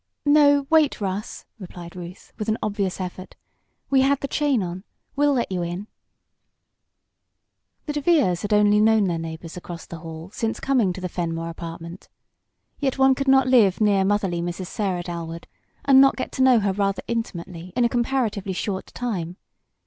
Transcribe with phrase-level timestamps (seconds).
[0.25, 3.35] "No, wait Russ!" replied Ruth, with an obvious effort.
[3.91, 4.83] "We had the chain on.
[5.15, 5.85] We'll let you in!"
[7.85, 11.49] The DeVeres had only known their neighbors across the hall since coming to the Fenmore
[11.51, 12.09] Apartment.
[12.79, 14.65] Yet one could not live near motherly Mrs.
[14.65, 15.45] Sarah Dalwood
[15.85, 19.37] and not get to know her rather intimately, in a comparatively short time.